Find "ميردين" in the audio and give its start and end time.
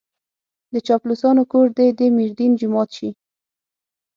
2.17-2.51